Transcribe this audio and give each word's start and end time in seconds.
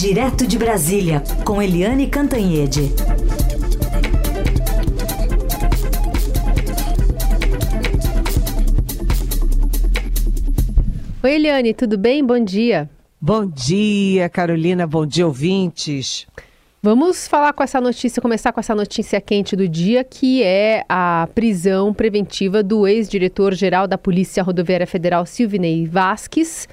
Direto 0.00 0.46
de 0.46 0.56
Brasília, 0.56 1.24
com 1.44 1.60
Eliane 1.60 2.06
Cantanhede. 2.06 2.92
Oi, 11.20 11.34
Eliane, 11.34 11.74
tudo 11.74 11.98
bem? 11.98 12.24
Bom 12.24 12.38
dia. 12.38 12.88
Bom 13.20 13.44
dia, 13.44 14.28
Carolina. 14.28 14.86
Bom 14.86 15.04
dia, 15.04 15.26
ouvintes. 15.26 16.28
Vamos 16.80 17.26
falar 17.26 17.52
com 17.52 17.64
essa 17.64 17.80
notícia, 17.80 18.22
começar 18.22 18.52
com 18.52 18.60
essa 18.60 18.76
notícia 18.76 19.20
quente 19.20 19.56
do 19.56 19.66
dia, 19.66 20.04
que 20.04 20.44
é 20.44 20.84
a 20.88 21.28
prisão 21.34 21.92
preventiva 21.92 22.62
do 22.62 22.86
ex-diretor-geral 22.86 23.88
da 23.88 23.98
Polícia 23.98 24.44
Rodoviária 24.44 24.86
Federal, 24.86 25.26
Silvinei 25.26 25.88
Vasques, 25.88 26.68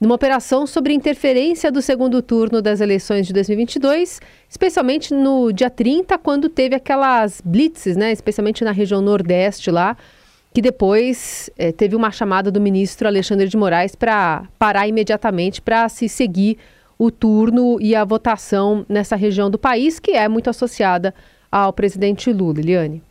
numa 0.00 0.14
operação 0.14 0.66
sobre 0.66 0.92
interferência 0.92 1.72
do 1.72 1.82
segundo 1.82 2.22
turno 2.22 2.62
das 2.62 2.80
eleições 2.80 3.26
de 3.26 3.32
2022, 3.32 4.20
especialmente 4.48 5.12
no 5.12 5.52
dia 5.52 5.68
30, 5.68 6.16
quando 6.18 6.48
teve 6.48 6.76
aquelas 6.76 7.42
blitzes, 7.44 7.96
né, 7.96 8.12
especialmente 8.12 8.64
na 8.64 8.70
região 8.70 9.00
Nordeste 9.00 9.70
lá, 9.70 9.96
que 10.54 10.62
depois 10.62 11.50
eh, 11.58 11.72
teve 11.72 11.96
uma 11.96 12.10
chamada 12.10 12.50
do 12.50 12.60
ministro 12.60 13.08
Alexandre 13.08 13.48
de 13.48 13.56
Moraes 13.56 13.94
para 13.94 14.44
parar 14.58 14.88
imediatamente 14.88 15.60
para 15.60 15.88
se 15.88 16.08
seguir 16.08 16.58
o 16.98 17.10
turno 17.10 17.78
e 17.80 17.94
a 17.94 18.04
votação 18.04 18.84
nessa 18.88 19.14
região 19.14 19.50
do 19.50 19.58
país, 19.58 19.98
que 20.00 20.12
é 20.12 20.28
muito 20.28 20.48
associada 20.48 21.14
ao 21.50 21.72
presidente 21.72 22.32
Lula. 22.32 22.60
Eliane. 22.60 23.07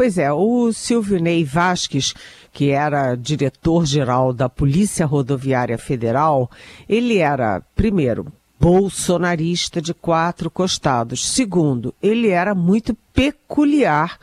Pois 0.00 0.16
é, 0.16 0.32
o 0.32 0.72
Silvinei 0.72 1.44
Vasques, 1.44 2.14
que 2.54 2.70
era 2.70 3.14
diretor-geral 3.14 4.32
da 4.32 4.48
Polícia 4.48 5.04
Rodoviária 5.04 5.76
Federal, 5.76 6.50
ele 6.88 7.18
era, 7.18 7.60
primeiro, 7.76 8.32
bolsonarista 8.58 9.78
de 9.78 9.92
quatro 9.92 10.50
costados. 10.50 11.28
Segundo, 11.28 11.94
ele 12.02 12.30
era 12.30 12.54
muito 12.54 12.96
peculiar 13.12 14.18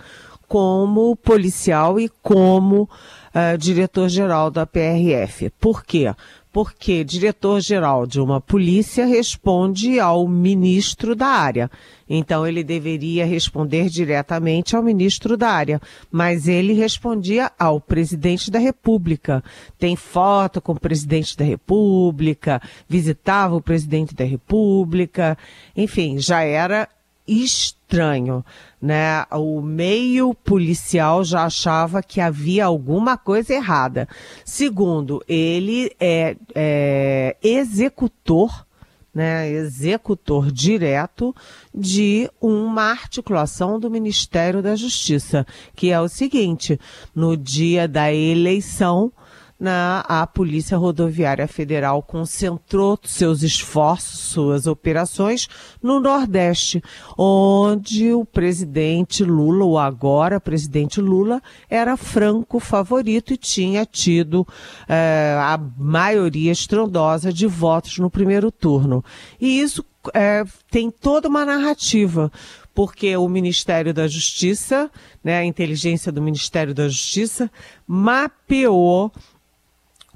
como 0.47 1.15
policial 1.15 1.99
e 1.99 2.09
como 2.23 2.89
uh, 3.35 3.55
diretor-geral 3.59 4.49
da 4.49 4.65
PRF. 4.65 5.51
Por 5.59 5.85
quê? 5.85 6.11
Porque 6.57 7.03
diretor-geral 7.03 8.07
de 8.07 8.19
uma 8.19 8.41
polícia 8.41 9.05
responde 9.05 9.99
ao 9.99 10.27
ministro 10.27 11.15
da 11.15 11.27
área. 11.27 11.69
Então 12.09 12.47
ele 12.47 12.63
deveria 12.63 13.27
responder 13.27 13.89
diretamente 13.89 14.75
ao 14.75 14.81
ministro 14.81 15.37
da 15.37 15.49
área, 15.49 15.79
mas 16.11 16.47
ele 16.47 16.73
respondia 16.73 17.51
ao 17.59 17.79
presidente 17.79 18.49
da 18.49 18.57
República. 18.57 19.43
Tem 19.77 19.95
foto 19.95 20.59
com 20.59 20.71
o 20.71 20.79
presidente 20.79 21.37
da 21.37 21.45
República, 21.45 22.59
visitava 22.89 23.55
o 23.55 23.61
presidente 23.61 24.15
da 24.15 24.25
República, 24.25 25.37
enfim, 25.75 26.17
já 26.17 26.41
era 26.41 26.89
estranho, 27.27 28.45
né? 28.81 29.25
O 29.31 29.61
meio 29.61 30.33
policial 30.33 31.23
já 31.23 31.43
achava 31.45 32.01
que 32.01 32.21
havia 32.21 32.65
alguma 32.65 33.17
coisa 33.17 33.53
errada. 33.53 34.07
Segundo, 34.45 35.23
ele 35.27 35.91
é, 35.99 36.35
é 36.55 37.35
executor, 37.43 38.65
né? 39.13 39.49
Executor 39.49 40.51
direto 40.51 41.35
de 41.73 42.29
uma 42.39 42.83
articulação 42.91 43.79
do 43.79 43.89
Ministério 43.89 44.61
da 44.61 44.75
Justiça, 44.75 45.45
que 45.75 45.91
é 45.91 45.99
o 45.99 46.07
seguinte: 46.07 46.79
no 47.15 47.35
dia 47.35 47.87
da 47.87 48.13
eleição 48.13 49.11
na, 49.59 50.01
a 50.01 50.27
Polícia 50.27 50.77
Rodoviária 50.77 51.47
Federal 51.47 52.01
concentrou 52.03 52.97
seus 53.03 53.41
esforços, 53.41 54.19
suas 54.19 54.67
operações 54.67 55.47
no 55.81 55.99
Nordeste, 55.99 56.83
onde 57.17 58.13
o 58.13 58.23
presidente 58.23 59.23
Lula, 59.23 59.65
o 59.65 59.77
agora 59.77 60.39
presidente 60.39 61.01
Lula, 61.01 61.41
era 61.69 61.97
franco 61.97 62.59
favorito 62.59 63.33
e 63.33 63.37
tinha 63.37 63.85
tido 63.85 64.47
é, 64.87 65.35
a 65.39 65.59
maioria 65.77 66.51
estrondosa 66.51 67.33
de 67.33 67.47
votos 67.47 67.97
no 67.97 68.09
primeiro 68.09 68.51
turno. 68.51 69.03
E 69.39 69.59
isso 69.59 69.83
é, 70.13 70.43
tem 70.69 70.91
toda 70.91 71.27
uma 71.27 71.45
narrativa, 71.45 72.31
porque 72.73 73.17
o 73.17 73.27
Ministério 73.27 73.93
da 73.93 74.07
Justiça, 74.07 74.89
né, 75.23 75.39
a 75.39 75.45
inteligência 75.45 76.11
do 76.11 76.21
Ministério 76.21 76.73
da 76.73 76.87
Justiça, 76.87 77.49
mapeou 77.87 79.11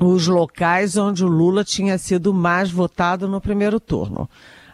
os 0.01 0.27
locais 0.27 0.97
onde 0.97 1.23
o 1.23 1.27
Lula 1.27 1.63
tinha 1.63 1.97
sido 1.97 2.33
mais 2.33 2.71
votado 2.71 3.27
no 3.27 3.39
primeiro 3.39 3.79
turno. 3.79 4.27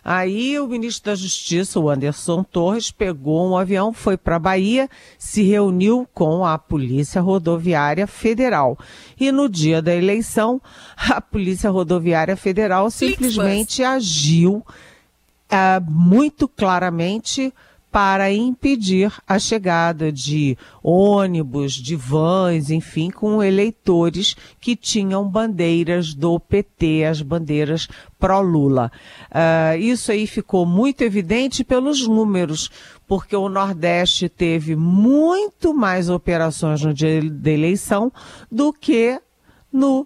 Aí 0.09 0.57
o 0.57 0.67
ministro 0.69 1.11
da 1.11 1.15
Justiça, 1.15 1.81
o 1.81 1.89
Anderson 1.89 2.41
Torres, 2.41 2.91
pegou 2.91 3.45
um 3.45 3.57
avião, 3.57 3.91
foi 3.91 4.15
para 4.15 4.37
a 4.37 4.39
Bahia, 4.39 4.89
se 5.19 5.43
reuniu 5.43 6.07
com 6.13 6.45
a 6.45 6.57
Polícia 6.57 7.19
Rodoviária 7.19 8.07
Federal. 8.07 8.79
E 9.19 9.33
no 9.33 9.49
dia 9.49 9.81
da 9.81 9.93
eleição, 9.93 10.61
a 10.95 11.19
Polícia 11.19 11.69
Rodoviária 11.69 12.37
Federal 12.37 12.89
simplesmente 12.89 13.83
agiu 13.83 14.65
uh, 15.51 15.91
muito 15.91 16.47
claramente 16.47 17.53
para 17.97 18.31
impedir 18.31 19.11
a 19.27 19.39
chegada 19.39 20.11
de 20.11 20.55
ônibus, 20.83 21.73
de 21.73 21.95
vans, 21.95 22.69
enfim, 22.69 23.09
com 23.09 23.41
eleitores 23.41 24.35
que 24.61 24.75
tinham 24.75 25.27
bandeiras 25.27 26.13
do 26.13 26.39
PT, 26.39 27.05
as 27.05 27.23
bandeiras 27.23 27.87
pró-Lula. 28.19 28.91
Uh, 29.31 29.79
isso 29.79 30.11
aí 30.11 30.27
ficou 30.27 30.63
muito 30.63 31.01
evidente 31.01 31.63
pelos 31.63 32.07
números, 32.07 32.69
porque 33.07 33.35
o 33.35 33.49
Nordeste 33.49 34.29
teve 34.29 34.75
muito 34.75 35.73
mais 35.73 36.07
operações 36.07 36.83
no 36.83 36.93
dia 36.93 37.27
da 37.27 37.49
eleição 37.49 38.13
do 38.51 38.71
que 38.71 39.19
no 39.73 40.05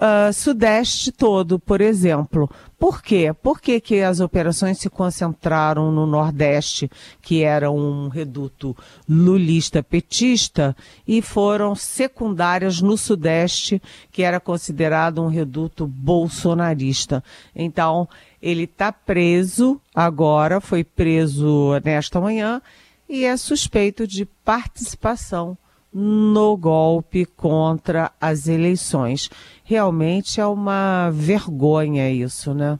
uh, 0.00 0.32
Sudeste 0.32 1.12
todo, 1.12 1.58
por 1.58 1.80
exemplo. 1.80 2.50
Por 2.78 3.02
quê? 3.02 3.34
Por 3.42 3.60
que, 3.60 3.78
que 3.78 4.00
as 4.00 4.20
operações 4.20 4.78
se 4.78 4.88
concentraram 4.88 5.92
no 5.92 6.06
Nordeste, 6.06 6.90
que 7.20 7.42
era 7.42 7.70
um 7.70 8.08
reduto 8.08 8.74
lulista-petista, 9.06 10.74
e 11.06 11.20
foram 11.20 11.74
secundárias 11.74 12.80
no 12.80 12.96
Sudeste, 12.96 13.82
que 14.10 14.22
era 14.22 14.40
considerado 14.40 15.22
um 15.22 15.28
reduto 15.28 15.86
bolsonarista? 15.86 17.22
Então, 17.54 18.08
ele 18.40 18.64
está 18.64 18.90
preso 18.90 19.78
agora, 19.94 20.60
foi 20.60 20.82
preso 20.82 21.78
nesta 21.84 22.18
manhã, 22.18 22.62
e 23.06 23.24
é 23.24 23.36
suspeito 23.36 24.06
de 24.06 24.24
participação 24.24 25.58
no 25.92 26.56
golpe 26.56 27.24
contra 27.24 28.12
as 28.20 28.46
eleições. 28.46 29.28
Realmente 29.64 30.40
é 30.40 30.46
uma 30.46 31.10
vergonha 31.10 32.10
isso, 32.10 32.54
né? 32.54 32.78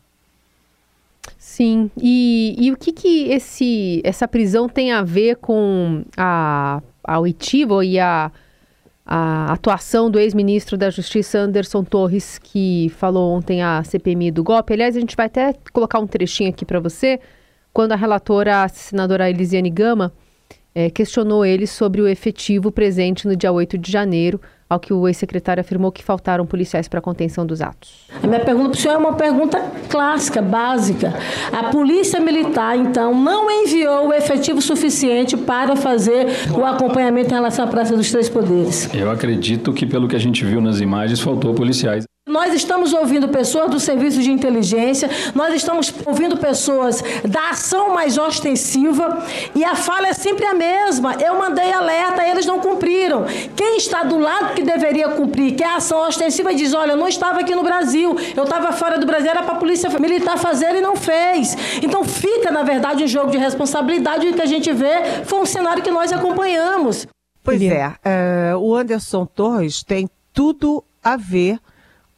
Sim. 1.38 1.90
E, 2.00 2.54
e 2.58 2.72
o 2.72 2.76
que, 2.76 2.92
que 2.92 3.24
esse, 3.30 4.00
essa 4.04 4.28
prisão 4.28 4.68
tem 4.68 4.92
a 4.92 5.02
ver 5.02 5.36
com 5.36 6.04
a, 6.16 6.80
a 7.02 7.18
oitiva 7.18 7.84
e 7.84 7.98
a, 7.98 8.30
a 9.04 9.52
atuação 9.52 10.10
do 10.10 10.18
ex-ministro 10.18 10.78
da 10.78 10.90
Justiça 10.90 11.38
Anderson 11.38 11.82
Torres, 11.82 12.38
que 12.38 12.90
falou 12.96 13.32
ontem 13.32 13.62
à 13.62 13.82
CPMI 13.82 14.30
do 14.30 14.44
golpe? 14.44 14.72
Aliás, 14.72 14.96
a 14.96 15.00
gente 15.00 15.16
vai 15.16 15.26
até 15.26 15.54
colocar 15.72 15.98
um 15.98 16.06
trechinho 16.06 16.50
aqui 16.50 16.64
para 16.64 16.78
você, 16.78 17.18
quando 17.72 17.92
a 17.92 17.96
relatora, 17.96 18.62
a 18.62 18.68
senadora 18.68 19.28
Elisiane 19.28 19.70
Gama, 19.70 20.12
é, 20.74 20.90
questionou 20.90 21.44
ele 21.44 21.66
sobre 21.66 22.00
o 22.00 22.08
efetivo 22.08 22.70
presente 22.70 23.26
no 23.26 23.36
dia 23.36 23.52
8 23.52 23.76
de 23.76 23.90
janeiro, 23.90 24.40
ao 24.68 24.78
que 24.78 24.92
o 24.92 25.08
ex-secretário 25.08 25.60
afirmou 25.60 25.90
que 25.90 26.02
faltaram 26.02 26.46
policiais 26.46 26.86
para 26.86 27.00
a 27.00 27.02
contenção 27.02 27.44
dos 27.44 27.60
atos. 27.60 28.06
A 28.22 28.26
minha 28.26 28.38
pergunta 28.38 28.70
para 28.70 28.78
o 28.78 28.80
senhor 28.80 28.94
é 28.94 28.98
uma 28.98 29.14
pergunta 29.14 29.60
clássica, 29.88 30.40
básica. 30.40 31.12
A 31.52 31.64
Polícia 31.64 32.20
Militar, 32.20 32.76
então, 32.78 33.12
não 33.12 33.50
enviou 33.50 34.08
o 34.08 34.12
efetivo 34.12 34.62
suficiente 34.62 35.36
para 35.36 35.74
fazer 35.74 36.28
o 36.56 36.64
acompanhamento 36.64 37.30
em 37.30 37.34
relação 37.34 37.64
à 37.64 37.68
Praça 37.68 37.96
dos 37.96 38.12
Três 38.12 38.28
Poderes? 38.28 38.88
Eu 38.94 39.10
acredito 39.10 39.72
que, 39.72 39.84
pelo 39.84 40.06
que 40.06 40.14
a 40.14 40.20
gente 40.20 40.44
viu 40.44 40.60
nas 40.60 40.80
imagens, 40.80 41.18
faltou 41.18 41.52
policiais. 41.52 42.04
Nós 42.28 42.52
estamos 42.52 42.92
ouvindo 42.92 43.28
pessoas 43.28 43.70
do 43.70 43.80
serviço 43.80 44.20
de 44.20 44.30
inteligência, 44.30 45.08
nós 45.34 45.54
estamos 45.54 45.92
ouvindo 46.04 46.36
pessoas 46.36 47.02
da 47.26 47.50
ação 47.50 47.94
mais 47.94 48.18
ostensiva 48.18 49.24
e 49.54 49.64
a 49.64 49.74
fala 49.74 50.08
é 50.08 50.12
sempre 50.12 50.44
a 50.44 50.52
mesma. 50.52 51.14
Eu 51.14 51.38
mandei 51.38 51.72
alerta, 51.72 52.22
eles 52.22 52.44
não 52.44 52.60
cumpriram. 52.60 53.24
Quem 53.56 53.78
está 53.78 54.02
do 54.02 54.18
lado 54.18 54.54
que 54.54 54.62
deveria 54.62 55.08
cumprir, 55.08 55.56
que 55.56 55.64
é 55.64 55.66
a 55.66 55.76
ação 55.76 56.06
ostensiva, 56.06 56.54
diz: 56.54 56.74
Olha, 56.74 56.92
eu 56.92 56.96
não 56.96 57.08
estava 57.08 57.40
aqui 57.40 57.54
no 57.54 57.62
Brasil, 57.62 58.14
eu 58.36 58.44
estava 58.44 58.70
fora 58.72 58.98
do 58.98 59.06
Brasil, 59.06 59.30
era 59.30 59.42
para 59.42 59.54
a 59.54 59.58
Polícia 59.58 59.88
Militar 59.98 60.36
fazer 60.36 60.74
e 60.76 60.80
não 60.82 60.96
fez. 60.96 61.56
Então 61.82 62.04
fica, 62.04 62.50
na 62.50 62.62
verdade, 62.62 63.02
um 63.02 63.08
jogo 63.08 63.30
de 63.30 63.38
responsabilidade 63.38 64.26
e 64.26 64.30
o 64.30 64.34
que 64.34 64.42
a 64.42 64.46
gente 64.46 64.70
vê 64.72 65.24
foi 65.24 65.40
um 65.40 65.46
cenário 65.46 65.82
que 65.82 65.90
nós 65.90 66.12
acompanhamos. 66.12 67.08
Pois 67.42 67.60
é, 67.62 67.86
uh, 67.86 68.58
o 68.58 68.74
Anderson 68.76 69.24
Torres 69.24 69.82
tem 69.82 70.08
tudo 70.34 70.84
a 71.02 71.16
ver 71.16 71.58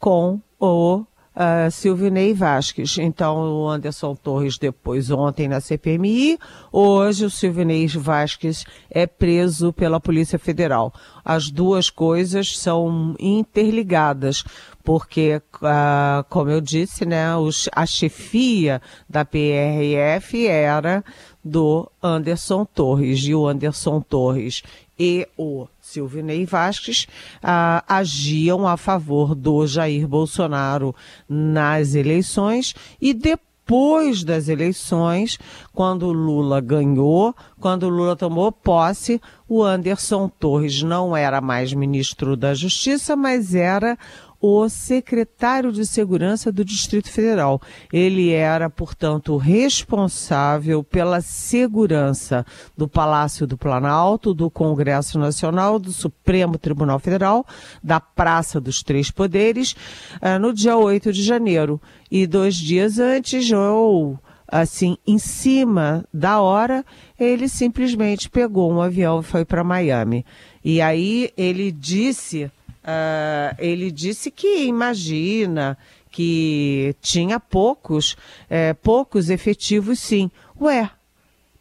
com 0.03 0.41
o 0.59 0.97
uh, 0.97 1.71
Silvinei 1.71 2.35
Vasques. 2.35 2.99
Então, 2.99 3.63
o 3.63 3.69
Anderson 3.69 4.17
Torres 4.17 4.59
depois 4.59 5.13
ontem 5.13 5.47
na 5.47 5.61
CPMI, 5.61 6.41
hoje 6.73 7.25
o 7.25 7.31
Silvinei 7.31 7.87
Vasques 7.87 8.65
é 8.91 9.07
preso 9.07 9.73
pela 9.73 10.01
Polícia 10.01 10.41
Federal. 10.41 10.93
As 11.25 11.53
duas 11.53 11.89
coisas 11.89 12.59
são 12.59 13.15
interligadas, 13.17 14.43
porque, 14.83 15.41
uh, 15.55 16.25
como 16.29 16.51
eu 16.51 16.61
disse, 16.61 17.07
né, 17.07 17.37
os, 17.37 17.69
a 17.71 17.87
chefia 17.87 18.83
da 19.09 19.25
PRF 19.25 20.49
era 20.49 21.05
do 21.45 21.89
Anderson 22.03 22.65
Torres, 22.65 23.21
e 23.25 23.37
o 23.37 23.47
Anderson 23.47 24.01
Torres 24.01 24.65
e 25.05 25.27
o 25.37 25.67
Silvinei 25.81 26.47
Vasques 26.47 27.09
ah, 27.43 27.83
agiam 27.89 28.69
a 28.69 28.77
favor 28.77 29.35
do 29.35 29.67
Jair 29.67 30.07
Bolsonaro 30.07 30.95
nas 31.29 31.97
eleições 31.97 32.73
e 33.01 33.13
depois 33.13 34.23
das 34.23 34.47
eleições, 34.47 35.41
quando 35.73 36.13
Lula 36.13 36.61
ganhou, 36.61 37.35
quando 37.59 37.89
Lula 37.89 38.15
tomou 38.15 38.53
posse, 38.53 39.21
o 39.49 39.65
Anderson 39.65 40.29
Torres 40.29 40.85
não 40.85 41.17
era 41.17 41.41
mais 41.41 41.73
ministro 41.73 42.37
da 42.37 42.55
Justiça, 42.55 43.17
mas 43.17 43.57
era 43.57 43.99
o 44.43 44.69
secretário 44.69 45.71
de 45.71 45.87
Segurança 45.87 46.50
do 46.50 46.65
Distrito 46.65 47.09
Federal. 47.09 47.62
Ele 47.93 48.33
era, 48.33 48.69
portanto, 48.69 49.37
responsável 49.37 50.83
pela 50.83 51.21
segurança 51.21 52.44
do 52.77 52.89
Palácio 52.89 53.47
do 53.47 53.56
Planalto, 53.56 54.35
do 54.35 54.50
Congresso 54.50 55.17
Nacional, 55.17 55.79
do 55.79 55.93
Supremo 55.93 56.59
Tribunal 56.59 56.99
Federal, 56.99 57.47
da 57.81 58.00
Praça 58.00 58.61
dos 58.61 58.83
Três 58.83 59.12
Poderes, 59.12 59.77
eh, 60.21 60.37
no 60.41 60.53
dia 60.53 60.77
8 60.77 61.12
de 61.12 61.23
janeiro. 61.23 61.81
E 62.11 62.27
dois 62.27 62.56
dias 62.56 62.99
antes, 62.99 63.49
ou 63.53 64.19
assim, 64.49 64.99
em 65.06 65.19
cima 65.19 66.05
da 66.12 66.41
hora, 66.41 66.85
ele 67.19 67.49
simplesmente 67.49 68.29
pegou 68.29 68.71
um 68.73 68.83
avião 68.83 69.21
e 69.21 69.23
foi 69.23 69.44
para 69.44 69.62
Miami. 69.62 70.27
E 70.65 70.81
aí 70.81 71.31
ele 71.37 71.71
disse 71.71 72.50
Uh, 72.82 73.55
ele 73.58 73.90
disse 73.90 74.31
que 74.31 74.64
imagina 74.64 75.79
que 76.11 76.94
tinha 77.00 77.40
poucos, 77.40 78.17
é, 78.50 78.75
poucos 78.75 79.31
efetivos, 79.31 79.99
sim. 79.99 80.31
Ué, 80.61 80.90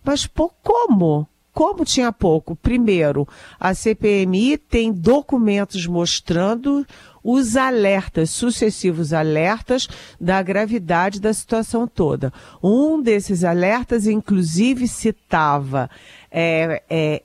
mas 0.03 0.27
pô, 0.27 0.51
como? 0.61 1.27
Como 1.53 1.83
tinha 1.83 2.11
pouco? 2.11 2.55
Primeiro, 2.55 3.27
a 3.59 3.73
CPMI 3.73 4.57
tem 4.57 4.91
documentos 4.91 5.85
mostrando 5.85 6.85
os 7.23 7.55
alertas, 7.55 8.29
sucessivos 8.29 9.13
alertas 9.13 9.87
da 10.19 10.41
gravidade 10.41 11.19
da 11.19 11.33
situação 11.33 11.87
toda. 11.87 12.33
Um 12.63 13.01
desses 13.01 13.43
alertas, 13.43 14.07
inclusive, 14.07 14.87
citava 14.87 15.89
é, 16.31 16.81
é, 16.89 17.21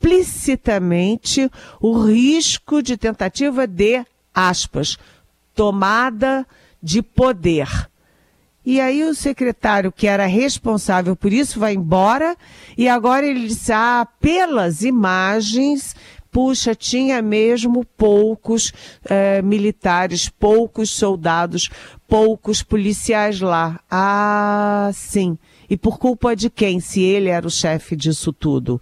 explicitamente 0.00 1.50
o 1.80 1.98
risco 2.04 2.82
de 2.82 2.96
tentativa 2.96 3.66
de, 3.66 4.04
aspas, 4.32 4.96
tomada 5.54 6.46
de 6.82 7.02
poder. 7.02 7.68
E 8.64 8.80
aí 8.80 9.02
o 9.02 9.14
secretário 9.14 9.90
que 9.90 10.06
era 10.06 10.26
responsável 10.26 11.16
por 11.16 11.32
isso 11.32 11.58
vai 11.58 11.74
embora 11.74 12.36
e 12.76 12.88
agora 12.88 13.26
ele 13.26 13.48
diz, 13.48 13.70
ah, 13.70 14.06
pelas 14.20 14.82
imagens, 14.82 15.96
puxa, 16.30 16.74
tinha 16.74 17.22
mesmo 17.22 17.84
poucos 17.96 18.72
eh, 19.08 19.40
militares, 19.42 20.28
poucos 20.28 20.90
soldados, 20.90 21.70
poucos 22.06 22.62
policiais 22.62 23.40
lá. 23.40 23.80
Ah, 23.90 24.90
sim. 24.92 25.38
E 25.70 25.76
por 25.76 25.98
culpa 25.98 26.36
de 26.36 26.50
quem, 26.50 26.78
se 26.78 27.02
ele 27.02 27.30
era 27.30 27.46
o 27.46 27.50
chefe 27.50 27.96
disso 27.96 28.32
tudo? 28.32 28.80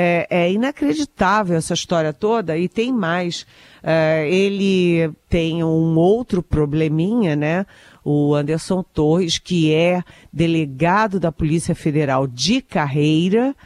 É, 0.00 0.28
é 0.30 0.52
inacreditável 0.52 1.56
essa 1.56 1.74
história 1.74 2.12
toda 2.12 2.56
e 2.56 2.68
tem 2.68 2.92
mais. 2.92 3.44
É, 3.82 4.28
ele 4.30 5.10
tem 5.28 5.64
um 5.64 5.96
outro 5.96 6.40
probleminha, 6.40 7.34
né? 7.34 7.66
O 8.04 8.32
Anderson 8.32 8.84
Torres, 8.84 9.38
que 9.38 9.74
é 9.74 10.04
delegado 10.32 11.18
da 11.18 11.32
Polícia 11.32 11.74
Federal 11.74 12.28
de 12.28 12.62
carreira, 12.62 13.56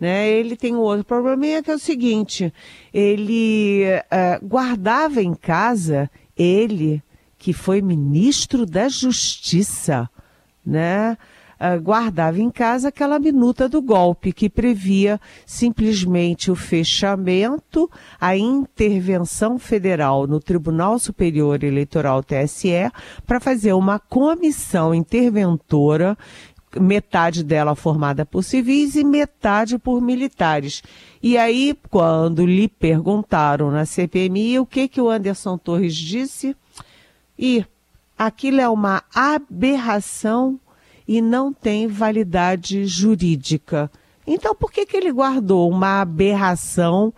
né? 0.00 0.30
Ele 0.30 0.56
tem 0.56 0.74
um 0.74 0.78
outro 0.78 1.04
probleminha 1.04 1.62
que 1.62 1.70
é 1.70 1.74
o 1.74 1.78
seguinte: 1.78 2.50
ele 2.90 3.82
é, 4.10 4.40
guardava 4.42 5.22
em 5.22 5.34
casa, 5.34 6.10
ele, 6.34 7.02
que 7.36 7.52
foi 7.52 7.82
ministro 7.82 8.64
da 8.64 8.88
Justiça, 8.88 10.08
né? 10.64 11.18
Uh, 11.62 11.80
guardava 11.80 12.40
em 12.40 12.50
casa 12.50 12.88
aquela 12.88 13.18
minuta 13.20 13.68
do 13.68 13.80
golpe 13.80 14.32
que 14.32 14.50
previa 14.50 15.20
simplesmente 15.46 16.50
o 16.50 16.56
fechamento, 16.56 17.88
a 18.20 18.36
intervenção 18.36 19.58
federal 19.58 20.26
no 20.26 20.40
Tribunal 20.40 20.98
Superior 20.98 21.62
Eleitoral 21.62 22.22
TSE 22.22 22.90
para 23.24 23.38
fazer 23.38 23.72
uma 23.72 24.00
comissão 24.00 24.92
interventora 24.92 26.18
metade 26.80 27.44
dela 27.44 27.74
formada 27.74 28.24
por 28.24 28.42
civis 28.42 28.96
e 28.96 29.04
metade 29.04 29.78
por 29.78 30.00
militares. 30.00 30.82
E 31.22 31.36
aí, 31.36 31.76
quando 31.90 32.46
lhe 32.46 32.66
perguntaram 32.66 33.70
na 33.70 33.84
CPMI 33.84 34.58
o 34.58 34.64
que 34.64 34.88
que 34.88 35.00
o 35.00 35.10
Anderson 35.10 35.58
Torres 35.58 35.94
disse, 35.94 36.56
e 37.38 37.64
aquilo 38.16 38.60
é 38.60 38.68
uma 38.68 39.02
aberração 39.14 40.58
e 41.12 41.20
não 41.20 41.52
tem 41.52 41.86
validade 41.86 42.86
jurídica. 42.86 43.90
Então, 44.26 44.54
por 44.54 44.72
que, 44.72 44.86
que 44.86 44.96
ele 44.96 45.12
guardou 45.12 45.68
uma 45.68 46.00
aberração 46.00 47.12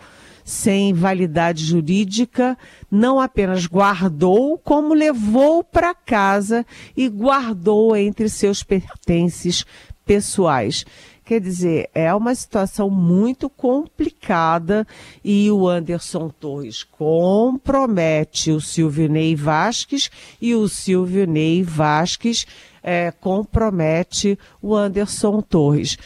sem 0.44 0.92
validade 0.92 1.64
jurídica? 1.64 2.58
Não 2.90 3.20
apenas 3.20 3.66
guardou, 3.66 4.58
como 4.58 4.94
levou 4.94 5.62
para 5.62 5.94
casa 5.94 6.66
e 6.96 7.08
guardou 7.08 7.96
entre 7.96 8.28
seus 8.28 8.64
pertences 8.64 9.64
pessoais. 10.04 10.84
Quer 11.24 11.40
dizer, 11.40 11.88
é 11.94 12.12
uma 12.12 12.34
situação 12.34 12.90
muito 12.90 13.48
complicada 13.48 14.84
e 15.24 15.48
o 15.52 15.68
Anderson 15.68 16.28
Torres 16.28 16.82
compromete 16.82 18.50
o 18.50 18.60
Silvio 18.60 19.08
Ney 19.08 19.36
Vasques 19.36 20.10
e 20.42 20.52
o 20.52 20.68
Silvio 20.68 21.28
Ney 21.28 21.62
Vasques 21.62 22.44
é, 22.84 23.10
compromete 23.10 24.38
o 24.60 24.76
Anderson 24.76 25.40
Torres 25.40 25.96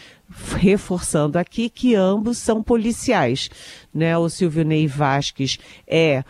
reforçando 0.57 1.39
aqui 1.39 1.69
que 1.69 1.95
ambos 1.95 2.39
são 2.39 2.63
policiais, 2.63 3.51
né? 3.93 4.17
O 4.17 4.29
Silvio 4.29 4.65
Ney 4.65 4.87
Vasques 4.87 5.59
é 5.87 6.23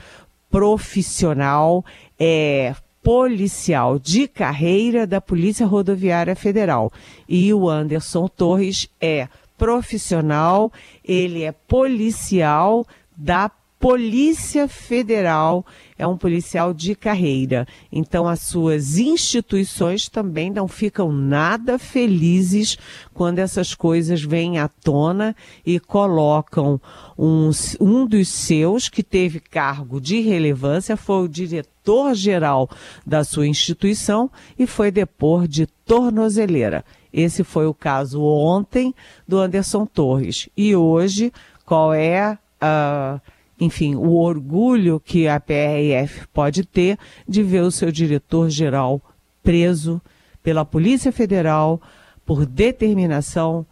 profissional, 0.50 1.84
é 2.18 2.74
policial 3.02 3.98
de 3.98 4.26
carreira 4.26 5.06
da 5.06 5.20
Polícia 5.20 5.66
Rodoviária 5.66 6.34
Federal 6.34 6.90
e 7.28 7.52
o 7.52 7.68
Anderson 7.68 8.26
Torres 8.28 8.88
é 9.00 9.28
profissional, 9.56 10.72
ele 11.04 11.42
é 11.42 11.52
policial 11.52 12.86
da 13.16 13.50
Polícia 13.78 14.66
Federal 14.66 15.64
é 15.96 16.04
um 16.04 16.16
policial 16.16 16.74
de 16.74 16.96
carreira. 16.96 17.66
Então, 17.92 18.26
as 18.26 18.40
suas 18.40 18.98
instituições 18.98 20.08
também 20.08 20.50
não 20.50 20.66
ficam 20.66 21.12
nada 21.12 21.78
felizes 21.78 22.76
quando 23.14 23.38
essas 23.38 23.74
coisas 23.74 24.20
vêm 24.20 24.58
à 24.58 24.66
tona 24.68 25.34
e 25.64 25.78
colocam 25.78 26.80
um, 27.16 27.50
um 27.80 28.04
dos 28.04 28.28
seus, 28.28 28.88
que 28.88 29.02
teve 29.02 29.38
cargo 29.38 30.00
de 30.00 30.20
relevância, 30.20 30.96
foi 30.96 31.24
o 31.24 31.28
diretor-geral 31.28 32.68
da 33.06 33.22
sua 33.22 33.46
instituição 33.46 34.28
e 34.58 34.66
foi 34.66 34.90
depor 34.90 35.46
de 35.46 35.66
tornozeleira. 35.66 36.84
Esse 37.12 37.44
foi 37.44 37.66
o 37.66 37.74
caso 37.74 38.22
ontem 38.22 38.92
do 39.26 39.38
Anderson 39.38 39.86
Torres. 39.86 40.48
E 40.56 40.74
hoje, 40.74 41.32
qual 41.64 41.94
é 41.94 42.36
a. 42.60 43.20
Uh, 43.22 43.37
enfim, 43.60 43.94
o 43.94 44.12
orgulho 44.18 45.00
que 45.00 45.26
a 45.26 45.40
PRF 45.40 46.26
pode 46.32 46.64
ter 46.64 46.98
de 47.26 47.42
ver 47.42 47.62
o 47.62 47.70
seu 47.70 47.90
diretor-geral 47.90 49.00
preso 49.42 50.00
pela 50.42 50.64
Polícia 50.64 51.10
Federal 51.10 51.80
por 52.24 52.46
determinação 52.46 53.66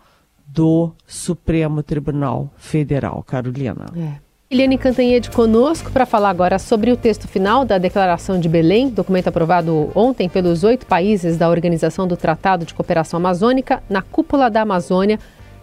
do 0.47 0.93
Supremo 1.07 1.83
Tribunal 1.83 2.50
Federal. 2.57 3.23
Carolina. 3.23 3.87
É. 3.97 4.26
Eliane 4.49 4.78
Cantanhede 4.78 5.28
conosco 5.31 5.90
para 5.90 6.07
falar 6.07 6.31
agora 6.31 6.57
sobre 6.59 6.93
o 6.93 6.97
texto 6.97 7.26
final 7.26 7.64
da 7.64 7.78
Declaração 7.78 8.38
de 8.38 8.49
Belém, 8.49 8.88
documento 8.88 9.26
aprovado 9.26 9.90
ontem 9.93 10.28
pelos 10.28 10.62
oito 10.62 10.87
países 10.87 11.37
da 11.37 11.50
Organização 11.50 12.07
do 12.07 12.16
Tratado 12.16 12.64
de 12.64 12.73
Cooperação 12.73 13.19
Amazônica, 13.19 13.83
na 13.90 14.02
cúpula 14.02 14.49
da 14.49 14.62
Amazônia, 14.62 15.19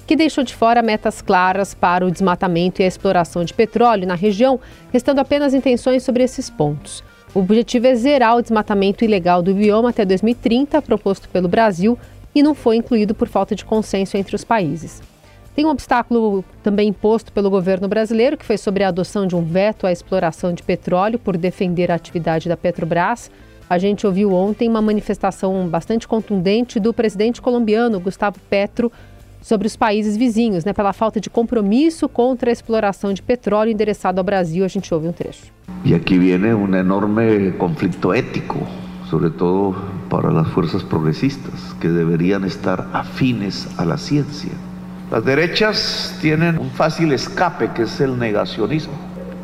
que 0.06 0.16
deixou 0.16 0.44
de 0.44 0.54
fora 0.54 0.82
metas 0.82 1.22
claras 1.22 1.74
para 1.74 2.06
o 2.06 2.12
desmatamento 2.12 2.82
e 2.82 2.86
a 2.86 2.88
exploração 2.88 3.44
de 3.44 3.54
petróleo 3.54 4.08
na 4.08 4.16
região, 4.16 4.60
restando 4.92 5.22
apenas 5.22 5.54
intenções 5.54 6.04
sobre 6.04 6.24
esses 6.24 6.50
pontos. 6.50 7.04
O 7.34 7.40
objetivo 7.40 7.88
é 7.88 7.96
zerar 7.96 8.36
o 8.38 8.42
desmatamento 8.42 9.04
ilegal 9.04 9.42
do 9.42 9.54
bioma 9.54 9.90
até 9.90 10.06
2030, 10.06 10.82
proposto 10.82 11.28
pelo 11.30 11.48
Brasil, 11.48 11.98
e 12.36 12.44
não 12.44 12.54
foi 12.54 12.76
incluído 12.76 13.16
por 13.16 13.28
falta 13.28 13.56
de 13.56 13.66
consenso 13.66 14.18
entre 14.18 14.36
os 14.36 14.44
países. 14.44 15.02
Tem 15.56 15.66
um 15.66 15.70
obstáculo 15.70 16.44
também 16.64 16.90
imposto 16.90 17.32
pelo 17.32 17.50
governo 17.50 17.88
brasileiro, 17.88 18.38
que 18.38 18.46
foi 18.46 18.58
sobre 18.58 18.84
a 18.84 18.88
adoção 18.88 19.28
de 19.28 19.36
um 19.36 19.44
veto 19.44 19.86
à 19.86 19.92
exploração 19.92 20.52
de 20.52 20.64
petróleo 20.64 21.20
por 21.20 21.38
defender 21.38 21.92
a 21.92 21.96
atividade 21.96 22.50
da 22.50 22.58
Petrobras. 22.58 23.30
A 23.70 23.78
gente 23.78 24.06
ouviu 24.06 24.34
ontem 24.34 24.68
uma 24.68 24.82
manifestação 24.82 25.68
bastante 25.68 26.08
contundente 26.08 26.80
do 26.80 26.92
presidente 26.92 27.42
colombiano, 27.42 28.00
Gustavo 28.00 28.40
Petro, 28.50 28.92
sobre 29.44 29.68
os 29.68 29.76
países 29.76 30.16
vizinhos, 30.16 30.64
né, 30.64 30.72
pela 30.72 30.94
falta 30.94 31.20
de 31.20 31.30
compromisso 31.30 32.08
contra 32.08 32.50
a 32.50 32.54
exploração 32.54 33.14
de 33.14 33.22
petróleo 33.22 33.72
endereçado 33.72 34.20
ao 34.20 34.24
Brasil. 34.24 34.64
A 34.64 34.70
gente 34.70 34.92
ouve 34.94 35.08
um 35.08 35.12
trecho. 35.12 35.52
E 35.84 35.94
aqui 35.94 36.18
vem 36.18 36.54
um 36.54 36.74
enorme 36.74 37.52
conflito 37.60 38.14
ético, 38.14 38.66
sobretudo 39.10 39.76
para 40.10 40.40
as 40.40 40.48
forças 40.48 40.82
progressistas, 40.82 41.74
que 41.82 41.90
deveriam 41.90 42.46
estar 42.46 42.90
afines 42.94 43.68
à 43.78 43.98
ciência. 43.98 44.52
Las 45.12 45.26
derechas 45.26 46.18
tienen 46.22 46.58
un 46.58 46.72
fácil 46.72 47.12
escape 47.12 47.68
que 47.76 47.84
es 47.84 48.00
el 48.00 48.18
negacionismo, 48.18 48.94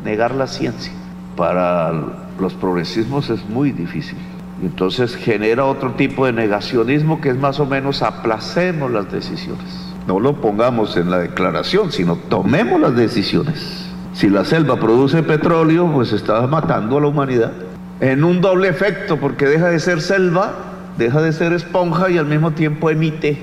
negar 0.02 0.34
la 0.34 0.46
ciencia. 0.46 0.92
Para 1.36 1.92
los 2.40 2.54
progresismos 2.54 3.30
es 3.30 3.48
muy 3.48 3.70
difícil. 3.70 4.18
Entonces 4.62 5.14
genera 5.14 5.64
otro 5.66 5.92
tipo 5.92 6.26
de 6.26 6.32
negacionismo 6.32 7.20
que 7.20 7.28
es 7.28 7.36
más 7.36 7.60
o 7.60 7.66
menos 7.66 8.02
aplacemos 8.02 8.90
las 8.90 9.12
decisiones. 9.12 9.89
No 10.10 10.18
lo 10.18 10.40
pongamos 10.40 10.96
en 10.96 11.08
la 11.08 11.18
declaración, 11.18 11.92
sino 11.92 12.16
tomemos 12.16 12.80
las 12.80 12.96
decisiones. 12.96 13.86
Si 14.12 14.28
la 14.28 14.44
selva 14.44 14.74
produce 14.74 15.22
petróleo, 15.22 15.88
pues 15.92 16.12
está 16.12 16.44
matando 16.48 16.98
a 16.98 17.00
la 17.00 17.06
humanidad. 17.06 17.52
En 18.00 18.24
un 18.24 18.40
doble 18.40 18.66
efecto, 18.66 19.18
porque 19.18 19.46
deja 19.46 19.68
de 19.68 19.78
ser 19.78 20.00
selva, 20.00 20.52
deja 20.98 21.22
de 21.22 21.32
ser 21.32 21.52
esponja 21.52 22.10
y 22.10 22.18
al 22.18 22.26
mismo 22.26 22.50
tiempo 22.50 22.90
emite 22.90 23.38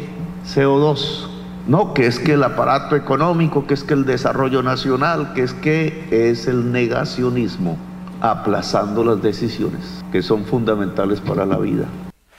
CO2, 0.45 1.29
no, 1.67 1.93
que 1.93 2.05
es 2.05 2.19
que 2.19 2.33
el 2.33 2.43
aparato 2.43 2.97
económico, 2.97 3.65
que 3.65 3.73
es 3.73 3.85
que 3.85 3.93
el 3.93 4.05
desarrollo 4.05 4.61
nacional, 4.61 5.31
que 5.33 5.43
es 5.43 5.53
que 5.53 6.05
es 6.11 6.47
el 6.49 6.73
negacionismo, 6.73 7.77
aplazando 8.19 9.05
las 9.05 9.21
decisiones 9.21 10.03
que 10.11 10.21
son 10.21 10.43
fundamentales 10.43 11.21
para 11.21 11.45
la 11.45 11.59
vida. 11.59 11.85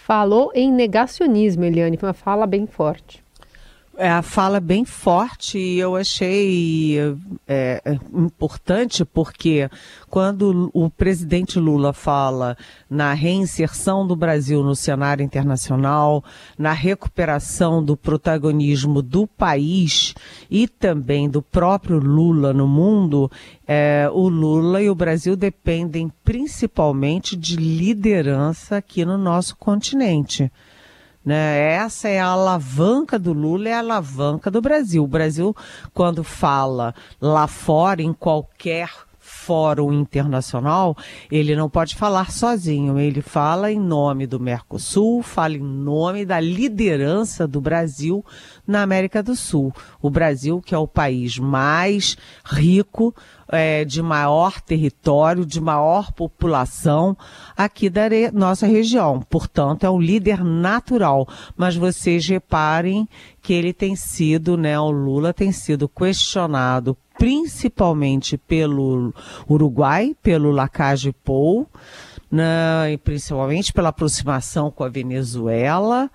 Falou 0.07 0.51
em 0.55 0.71
negacionismo, 0.71 1.65
Eliane, 1.65 1.99
uma 2.03 2.13
fala 2.13 2.47
bem 2.47 2.67
forte. 2.67 3.27
É 4.01 4.09
a 4.09 4.23
fala 4.23 4.61
bem 4.61 4.85
forte 4.85 5.59
e 5.59 5.81
eu 5.81 5.97
achei 5.97 7.01
é, 7.49 7.83
é, 7.85 7.95
importante 8.15 9.05
porque 9.05 9.69
quando 10.09 10.71
o 10.73 10.89
presidente 10.89 11.59
Lula 11.59 11.93
fala 11.93 12.57
na 12.89 13.13
reinserção 13.13 14.07
do 14.07 14.15
Brasil 14.15 14.63
no 14.63 14.77
cenário 14.77 15.25
internacional, 15.25 16.23
na 16.57 16.73
recuperação 16.73 17.83
do 17.83 17.97
protagonismo 17.97 19.03
do 19.03 19.27
país 19.27 20.15
e 20.49 20.69
também 20.69 21.29
do 21.29 21.43
próprio 21.43 21.99
Lula 21.99 22.53
no 22.53 22.69
mundo, 22.69 23.29
é, 23.67 24.09
o 24.13 24.29
Lula 24.29 24.81
e 24.81 24.89
o 24.89 24.95
Brasil 24.95 25.35
dependem 25.35 26.09
principalmente 26.23 27.35
de 27.35 27.57
liderança 27.57 28.77
aqui 28.77 29.05
no 29.05 29.19
nosso 29.19 29.57
continente. 29.57 30.53
Né? 31.25 31.75
Essa 31.75 32.09
é 32.09 32.21
a 32.21 32.27
alavanca 32.27 33.19
do 33.19 33.33
Lula, 33.33 33.69
é 33.69 33.75
a 33.75 33.81
alavanca 33.81 34.51
do 34.51 34.61
Brasil. 34.61 35.05
O 35.05 35.09
Brasil, 35.09 35.55
quando 35.93 36.25
fala 36.25 36.95
lá 37.21 37.47
fora, 37.47 38.01
em 38.03 38.13
qualquer 38.13 38.91
fórum 39.29 39.93
internacional, 39.93 40.97
ele 41.31 41.55
não 41.55 41.69
pode 41.69 41.95
falar 41.95 42.33
sozinho, 42.33 42.99
ele 42.99 43.21
fala 43.21 43.71
em 43.71 43.79
nome 43.79 44.27
do 44.27 44.41
Mercosul, 44.41 45.23
fala 45.23 45.55
em 45.55 45.63
nome 45.63 46.25
da 46.25 46.41
liderança 46.41 47.47
do 47.47 47.61
Brasil 47.61 48.25
na 48.67 48.83
América 48.83 49.23
do 49.23 49.37
Sul. 49.37 49.73
O 50.01 50.11
Brasil, 50.11 50.61
que 50.61 50.75
é 50.75 50.79
o 50.79 50.89
país 50.89 51.39
mais 51.39 52.17
rico, 52.45 53.15
é, 53.51 53.85
de 53.85 54.03
maior 54.03 54.61
território, 54.61 55.45
de 55.45 55.61
maior 55.61 56.13
população 56.13 57.17
aqui 57.57 57.89
da 57.89 58.03
nossa 58.33 58.67
região. 58.67 59.21
Portanto, 59.21 59.85
é 59.85 59.91
um 59.91 60.01
líder 60.01 60.45
natural. 60.45 61.27
Mas 61.57 61.77
vocês 61.77 62.27
reparem 62.27 63.09
que 63.41 63.53
ele 63.53 63.73
tem 63.73 63.97
sido, 63.97 64.57
né, 64.57 64.79
o 64.79 64.91
Lula 64.91 65.33
tem 65.33 65.51
sido 65.53 65.89
questionado 65.89 66.97
principalmente 67.19 68.39
pelo 68.39 69.13
Uruguai, 69.49 70.17
pelo 70.23 70.51
Lacage 70.53 71.13
Pou, 71.13 71.67
né, 72.31 72.93
e 72.93 72.97
principalmente 72.97 73.73
pela 73.73 73.89
aproximação 73.89 74.71
com 74.71 74.85
a 74.85 74.89
Venezuela, 74.89 76.11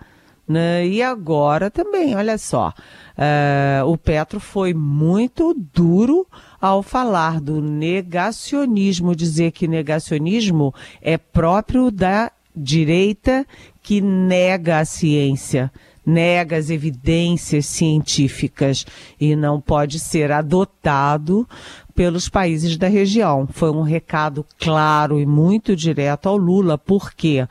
né, 0.48 0.86
e 0.88 1.02
agora 1.02 1.70
também, 1.70 2.16
olha 2.16 2.38
só, 2.38 2.70
uh, 2.70 3.86
o 3.86 3.98
Petro 3.98 4.40
foi 4.40 4.74
muito 4.74 5.54
duro 5.74 6.26
ao 6.60 6.82
falar 6.82 7.42
do 7.42 7.62
negacionismo, 7.62 9.16
dizer 9.16 9.52
que 9.52 9.68
negacionismo 9.68 10.74
é 11.02 11.18
próprio 11.18 11.92
da 11.92 12.32
direita 12.56 13.46
que 13.82 14.00
nega 14.00 14.80
a 14.80 14.86
ciência, 14.86 15.72
nega 16.06 16.58
as 16.58 16.70
evidências 16.70 17.66
científicas 17.66 18.86
e 19.20 19.36
não 19.36 19.60
pode 19.60 20.00
ser 20.00 20.32
adotado 20.32 21.48
pelos 21.96 22.28
países 22.28 22.78
da 22.78 22.88
região. 22.88 23.48
Foi 23.52 23.72
um 23.72 23.82
recado 23.82 24.46
claro 24.60 25.20
e 25.20 25.26
muito 25.26 25.76
direto 25.76 26.28
ao 26.28 26.38
Lula, 26.38 26.78
por 26.78 27.14
quê? 27.14 27.48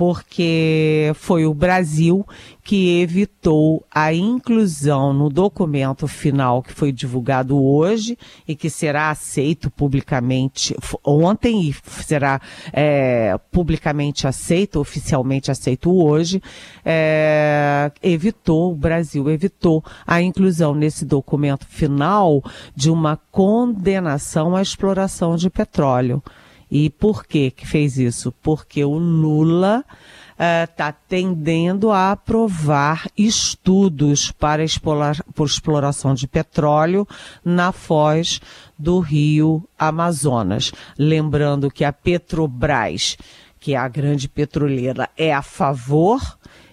Porque 0.00 1.12
foi 1.14 1.44
o 1.44 1.52
Brasil 1.52 2.26
que 2.64 3.02
evitou 3.02 3.84
a 3.94 4.14
inclusão 4.14 5.12
no 5.12 5.28
documento 5.28 6.08
final 6.08 6.62
que 6.62 6.72
foi 6.72 6.90
divulgado 6.90 7.62
hoje 7.62 8.16
e 8.48 8.56
que 8.56 8.70
será 8.70 9.10
aceito 9.10 9.68
publicamente 9.70 10.74
ontem 11.04 11.68
e 11.68 11.76
será 12.02 12.40
é, 12.72 13.38
publicamente 13.52 14.26
aceito, 14.26 14.80
oficialmente 14.80 15.50
aceito 15.50 15.94
hoje, 15.94 16.40
é, 16.82 17.92
evitou, 18.02 18.72
o 18.72 18.76
Brasil 18.76 19.28
evitou 19.28 19.84
a 20.06 20.22
inclusão 20.22 20.74
nesse 20.74 21.04
documento 21.04 21.66
final 21.66 22.42
de 22.74 22.90
uma 22.90 23.20
condenação 23.30 24.56
à 24.56 24.62
exploração 24.62 25.36
de 25.36 25.50
petróleo. 25.50 26.22
E 26.70 26.88
por 26.88 27.24
que 27.26 27.50
que 27.50 27.66
fez 27.66 27.98
isso? 27.98 28.32
Porque 28.42 28.84
o 28.84 28.96
Lula 28.96 29.84
está 30.64 30.90
uh, 30.90 30.94
tendendo 31.06 31.90
a 31.90 32.12
aprovar 32.12 33.10
estudos 33.16 34.30
para 34.30 34.64
explorar, 34.64 35.22
por 35.34 35.46
exploração 35.46 36.14
de 36.14 36.26
petróleo 36.26 37.06
na 37.44 37.72
foz 37.72 38.40
do 38.78 39.00
rio 39.00 39.62
Amazonas. 39.78 40.72
Lembrando 40.96 41.70
que 41.70 41.84
a 41.84 41.92
Petrobras, 41.92 43.18
que 43.58 43.74
é 43.74 43.76
a 43.76 43.88
grande 43.88 44.28
petroleira, 44.28 45.10
é 45.14 45.34
a 45.34 45.42
favor 45.42 46.20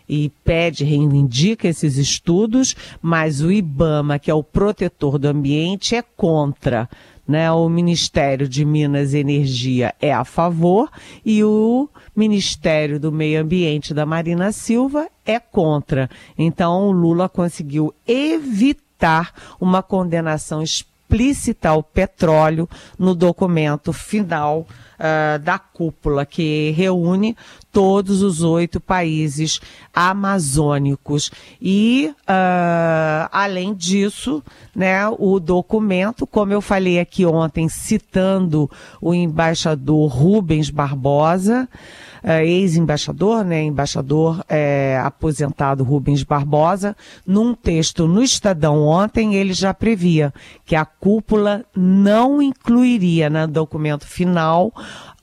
e 0.07 0.31
pede, 0.43 0.85
reivindica 0.85 1.67
esses 1.67 1.97
estudos, 1.97 2.75
mas 3.01 3.41
o 3.41 3.51
IBAMA, 3.51 4.17
que 4.17 4.31
é 4.31 4.33
o 4.33 4.43
protetor 4.43 5.19
do 5.19 5.27
ambiente, 5.27 5.95
é 5.95 6.01
contra 6.01 6.89
né? 7.27 7.51
O 7.51 7.67
Ministério 7.67 8.47
de 8.47 8.63
Minas 8.63 9.13
e 9.13 9.17
Energia 9.19 9.93
é 9.99 10.13
a 10.13 10.23
favor 10.23 10.89
e 11.25 11.43
o 11.43 11.89
Ministério 12.15 12.99
do 12.99 13.11
Meio 13.11 13.41
Ambiente 13.41 13.93
da 13.93 14.05
Marina 14.05 14.51
Silva 14.51 15.09
é 15.25 15.39
contra. 15.39 16.09
Então, 16.37 16.87
o 16.87 16.91
Lula 16.91 17.27
conseguiu 17.27 17.93
evitar 18.07 19.33
uma 19.59 19.83
condenação 19.83 20.61
explícita 20.61 21.69
ao 21.69 21.83
petróleo 21.83 22.67
no 22.97 23.13
documento 23.13 23.91
final 23.91 24.65
uh, 24.99 25.39
da 25.39 25.57
cúpula 25.57 26.25
que 26.25 26.71
reúne 26.71 27.35
todos 27.71 28.21
os 28.21 28.41
oito 28.41 28.79
países 28.79 29.59
amazônicos. 29.93 31.31
E, 31.61 32.11
uh, 32.21 33.29
além 33.31 33.73
disso, 33.73 34.43
né, 34.75 35.07
o 35.17 35.39
documento, 35.39 36.25
como 36.25 36.53
eu 36.53 36.61
falei 36.61 36.99
aqui 36.99 37.25
ontem, 37.25 37.69
citando 37.69 38.69
o 39.01 39.13
embaixador 39.13 40.07
Rubens 40.07 40.69
Barbosa, 40.69 41.69
ex-embaixador, 42.27 43.43
né, 43.43 43.63
embaixador 43.63 44.43
é, 44.49 44.99
aposentado 45.03 45.83
Rubens 45.83 46.23
Barbosa, 46.23 46.95
num 47.25 47.53
texto 47.53 48.07
no 48.07 48.21
Estadão 48.21 48.83
ontem, 48.83 49.35
ele 49.35 49.53
já 49.53 49.73
previa 49.73 50.33
que 50.65 50.75
a 50.75 50.83
cúpula 50.85 51.63
não 51.75 52.41
incluiria 52.41 53.29
no 53.29 53.47
documento 53.47 54.05
final 54.05 54.73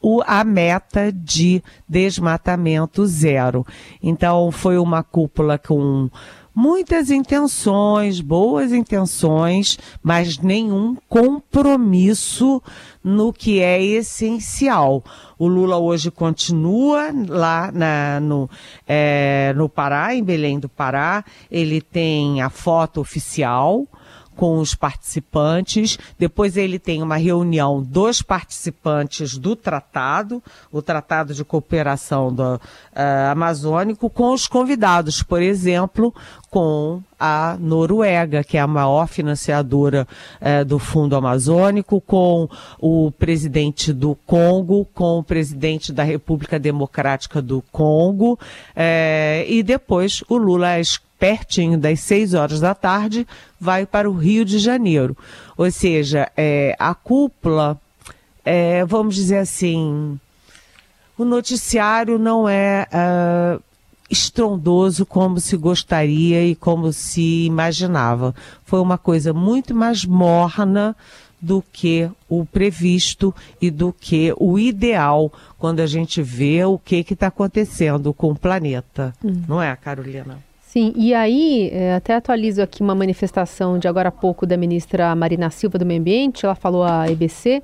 o, 0.01 0.23
a 0.27 0.45
meta 0.45 1.11
de 1.11 1.63
desmatamento 1.89 3.07
zero. 3.07 3.67
Então, 4.03 4.51
foi 4.51 4.79
uma 4.79 5.03
cúpula 5.03 5.59
com 5.59 6.11
muitas 6.55 7.11
intenções, 7.11 8.21
boas 8.21 8.73
intenções, 8.73 9.79
mas 10.03 10.39
nenhum 10.39 10.97
compromisso 11.09 12.63
no 13.03 13.33
que 13.33 13.61
é 13.61 13.83
essencial. 13.83 15.03
O 15.39 15.49
Lula 15.49 15.77
hoje 15.77 16.11
continua 16.11 17.11
lá 17.29 17.73
na, 17.73 18.21
no, 18.21 18.49
é, 18.87 19.53
no 19.57 19.69
Pará, 19.69 20.15
em 20.15 20.23
Belém 20.23 20.61
do 20.61 20.69
Pará. 20.69 21.25
Ele 21.51 21.81
tem 21.81 22.41
a 22.41 22.49
foto 22.49 23.01
oficial 23.01 23.87
com 24.37 24.59
os 24.59 24.75
participantes. 24.75 25.99
Depois 26.19 26.57
ele 26.57 26.79
tem 26.79 27.03
uma 27.03 27.17
reunião 27.17 27.83
dos 27.83 28.23
participantes 28.23 29.39
do 29.39 29.57
tratado, 29.57 30.43
o 30.71 30.83
Tratado 30.83 31.35
de 31.35 31.45
Cooperação 31.45 32.33
do, 32.33 32.55
uh, 32.55 32.61
Amazônico, 33.31 34.11
com 34.11 34.33
os 34.33 34.47
convidados, 34.47 35.23
por 35.23 35.43
exemplo, 35.43 36.15
com 36.51 37.03
a 37.19 37.57
Noruega, 37.59 38.45
que 38.45 38.57
é 38.57 38.61
a 38.61 38.67
maior 38.67 39.07
financiadora 39.09 40.07
uh, 40.41 40.65
do 40.65 40.79
Fundo 40.79 41.17
Amazônico, 41.17 42.01
com 42.01 42.49
o 42.79 43.11
presidente 43.13 43.93
do 43.93 44.15
Congo, 44.27 44.87
com 44.95 45.19
o 45.19 45.25
presidente 45.25 45.93
da 45.93 46.03
República 46.03 46.59
Democrática 46.59 47.41
do 47.41 47.63
Congo, 47.73 48.35
uh, 48.35 49.49
e 49.49 49.63
depois 49.63 50.23
o 50.29 50.37
Lula 50.37 50.79
pertinho 51.25 51.79
das 51.79 52.01
seis 52.01 52.35
horas 52.35 52.61
da 52.61 52.75
tarde, 52.75 53.27
vai 53.59 53.87
para 53.87 54.11
o 54.11 54.13
Rio 54.13 54.45
de 54.45 54.59
Janeiro. 54.59 55.17
Ou 55.57 55.71
seja, 55.71 56.31
é, 56.37 56.77
a 56.79 56.95
cúpula, 56.95 57.81
é, 58.45 58.85
vamos 58.85 59.15
dizer 59.15 59.39
assim, 59.39 60.21
o 61.17 61.25
noticiário 61.25 62.19
não 62.19 62.47
é 62.47 62.87
uh, 62.93 63.63
estrondoso 64.11 65.07
como 65.07 65.41
se 65.41 65.57
gostaria 65.57 66.45
e 66.45 66.55
como 66.55 66.93
se 66.93 67.47
imaginava. 67.47 68.35
Foi 68.63 68.81
uma 68.81 68.99
coisa 68.99 69.33
muito 69.33 69.75
mais 69.75 70.05
morna 70.05 70.95
do 71.41 71.65
que 71.73 72.07
o 72.29 72.45
previsto 72.45 73.35
e 73.63 73.71
do 73.71 73.95
que 73.99 74.35
o 74.37 74.59
ideal 74.59 75.33
quando 75.59 75.81
a 75.81 75.87
gente 75.87 76.21
vê 76.21 76.63
o 76.67 76.79
que 76.79 76.97
está 76.97 77.29
acontecendo 77.29 78.13
com 78.13 78.33
o 78.33 78.37
planeta. 78.37 79.15
Hum. 79.25 79.43
Não 79.49 79.63
é, 79.63 79.75
Carolina? 79.75 80.39
Sim, 80.75 80.93
e 80.97 81.15
aí, 81.15 81.71
é, 81.73 81.95
até 81.95 82.17
atualizo 82.17 82.61
aqui 82.61 82.83
uma 82.83 82.97
manifestação 82.97 83.79
de 83.79 83.87
agora 83.87 84.09
há 84.09 84.11
pouco 84.11 84.45
da 84.45 84.57
ministra 84.57 85.15
Marina 85.15 85.49
Silva 85.49 85.79
do 85.79 85.87
Meio 85.87 86.01
Ambiente, 86.01 86.45
ela 86.45 86.57
falou 86.57 86.83
à 86.83 87.09
EBC, 87.09 87.63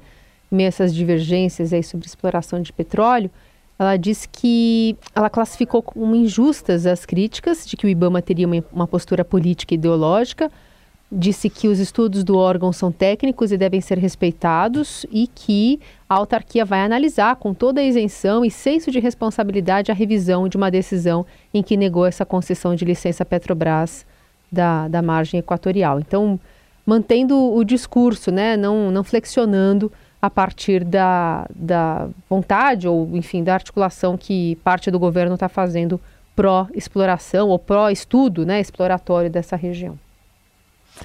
essas 0.52 0.94
divergências 0.94 1.72
aí 1.72 1.82
sobre 1.82 2.06
exploração 2.06 2.62
de 2.62 2.72
petróleo, 2.72 3.28
ela 3.76 3.96
disse 3.96 4.28
que 4.28 4.96
ela 5.12 5.28
classificou 5.28 5.82
como 5.82 6.14
injustas 6.14 6.86
as 6.86 7.04
críticas 7.04 7.66
de 7.66 7.76
que 7.76 7.84
o 7.84 7.88
IBAMA 7.88 8.22
teria 8.22 8.46
uma, 8.46 8.64
uma 8.72 8.86
postura 8.86 9.24
política 9.24 9.74
e 9.74 9.76
ideológica, 9.76 10.48
disse 11.10 11.50
que 11.50 11.66
os 11.66 11.80
estudos 11.80 12.22
do 12.22 12.36
órgão 12.36 12.72
são 12.72 12.92
técnicos 12.92 13.50
e 13.50 13.56
devem 13.56 13.80
ser 13.80 13.98
respeitados 13.98 15.04
e 15.10 15.26
que 15.26 15.80
a 16.08 16.14
autarquia 16.14 16.64
vai 16.64 16.82
analisar 16.82 17.34
com 17.36 17.52
toda 17.52 17.80
a 17.80 17.84
isenção 17.84 18.44
e 18.44 18.50
senso 18.50 18.90
de 18.90 19.00
responsabilidade 19.00 19.90
a 19.90 19.94
revisão 19.94 20.48
de 20.48 20.56
uma 20.56 20.70
decisão 20.70 21.26
em 21.52 21.62
que 21.62 21.76
negou 21.76 22.06
essa 22.06 22.24
concessão 22.24 22.76
de 22.76 22.84
licença 22.84 23.24
Petrobras 23.24 24.06
da, 24.52 24.86
da 24.86 25.02
margem 25.02 25.40
equatorial. 25.40 25.98
Então, 25.98 26.38
mantendo 26.86 27.36
o 27.54 27.64
discurso, 27.64 28.30
né, 28.30 28.56
não, 28.56 28.90
não 28.92 29.02
flexionando 29.02 29.90
a 30.22 30.30
partir 30.30 30.84
da, 30.84 31.46
da 31.54 32.08
vontade 32.28 32.86
ou, 32.86 33.08
enfim, 33.16 33.42
da 33.42 33.54
articulação 33.54 34.16
que 34.16 34.56
parte 34.62 34.90
do 34.90 34.98
governo 34.98 35.34
está 35.34 35.48
fazendo 35.48 36.00
pró-exploração 36.36 37.48
ou 37.48 37.58
pró-estudo 37.58 38.46
né, 38.46 38.60
exploratório 38.60 39.28
dessa 39.28 39.56
região. 39.56 39.98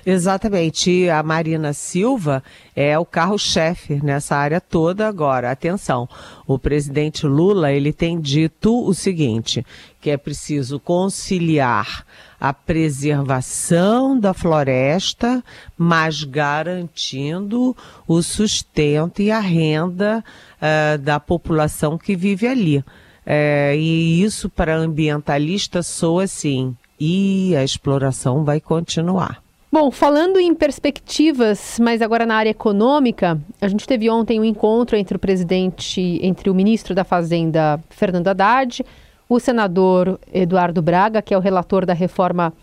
Exatamente. 0.05 1.09
a 1.09 1.21
Marina 1.21 1.73
Silva 1.73 2.43
é 2.75 2.97
o 2.97 3.05
carro-chefe 3.05 3.99
nessa 4.03 4.35
área 4.35 4.59
toda 4.59 5.07
agora. 5.07 5.51
Atenção, 5.51 6.07
o 6.47 6.57
presidente 6.57 7.25
Lula 7.25 7.71
ele 7.71 7.93
tem 7.93 8.19
dito 8.19 8.85
o 8.85 8.93
seguinte, 8.93 9.65
que 10.01 10.09
é 10.09 10.17
preciso 10.17 10.79
conciliar 10.79 12.05
a 12.39 12.53
preservação 12.53 14.19
da 14.19 14.33
floresta, 14.33 15.43
mas 15.77 16.23
garantindo 16.23 17.75
o 18.07 18.21
sustento 18.21 19.21
e 19.21 19.31
a 19.31 19.39
renda 19.39 20.23
uh, 20.61 20.97
da 20.99 21.19
população 21.19 21.97
que 21.97 22.15
vive 22.15 22.47
ali. 22.47 22.77
Uh, 22.77 23.73
e 23.75 24.21
isso 24.21 24.49
para 24.49 24.75
ambientalista 24.75 25.81
soa 25.81 26.25
assim, 26.25 26.75
e 26.99 27.55
a 27.55 27.63
exploração 27.63 28.43
vai 28.43 28.59
continuar. 28.59 29.44
Bom, 29.75 29.91
falando 29.91 30.39
em 30.39 30.55
perspectivas, 30.55 31.77
mas 31.81 32.01
agora 32.01 32.25
na 32.25 32.37
área 32.37 32.49
econômica, 32.49 33.37
a 33.59 33.67
gente 33.67 33.85
teve 33.85 34.09
ontem 34.09 34.39
um 34.39 34.45
encontro 34.45 34.95
entre 34.95 35.17
o 35.17 35.19
presidente, 35.19 36.17
entre 36.23 36.49
o 36.49 36.55
ministro 36.55 36.95
da 36.95 37.03
Fazenda, 37.03 37.77
Fernando 37.89 38.29
Haddad, 38.29 38.85
o 39.27 39.37
senador 39.37 40.17
Eduardo 40.33 40.81
Braga, 40.81 41.21
que 41.21 41.33
é 41.33 41.37
o 41.37 41.41
relator 41.41 41.85
da 41.85 41.91
reforma 41.91 42.53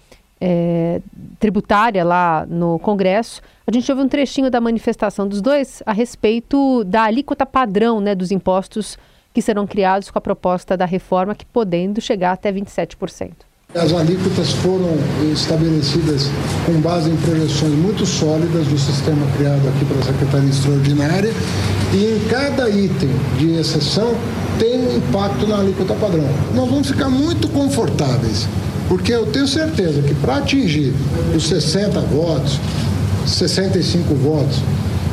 é, 0.41 1.03
tributária 1.39 2.03
lá 2.03 2.47
no 2.49 2.79
Congresso. 2.79 3.43
A 3.67 3.71
gente 3.71 3.93
ouve 3.93 4.03
um 4.03 4.09
trechinho 4.09 4.51
da 4.51 4.59
manifestação 4.59 5.29
dos 5.29 5.43
dois 5.43 5.83
a 5.85 5.93
respeito 5.93 6.83
da 6.85 7.03
alíquota 7.03 7.45
padrão 7.45 8.01
né, 8.01 8.15
dos 8.15 8.31
impostos 8.31 8.97
que 9.35 9.43
serão 9.43 9.67
criados 9.67 10.11
com 10.11 10.17
a 10.19 10.23
proposta 10.23 10.79
da 10.79 10.87
reforma, 10.87 11.35
que 11.35 11.45
podendo 11.45 12.01
chegar 12.01 12.33
até 12.33 12.51
27%. 12.51 13.52
As 13.75 13.91
alíquotas 13.91 14.51
foram 14.63 14.99
estabelecidas 15.33 16.29
com 16.67 16.79
base 16.83 17.09
em 17.09 17.17
projeções 17.17 17.73
muito 17.73 18.05
sólidas 18.05 18.67
do 18.67 18.79
sistema 18.79 19.27
criado 19.39 19.67
aqui 19.67 19.87
pela 19.87 20.03
Secretaria 20.03 20.51
Extraordinária 20.51 21.33
e 21.95 22.05
em 22.05 22.29
cada 22.29 22.69
item 22.69 23.09
de 23.39 23.55
exceção 23.55 24.15
tem 24.59 24.79
um 24.79 24.99
impacto 24.99 25.47
na 25.47 25.59
alíquota 25.61 25.95
padrão. 25.95 26.29
Nós 26.55 26.69
vamos 26.69 26.89
ficar 26.89 27.09
muito 27.09 27.49
confortáveis, 27.49 28.47
porque 28.91 29.11
eu 29.11 29.25
tenho 29.25 29.49
certeza 29.49 30.03
que 30.03 30.15
para 30.17 30.37
atingir 30.37 30.93
os 31.35 31.49
60 31.49 31.99
votos, 32.01 32.61
65 33.27 34.15
votos 34.17 34.59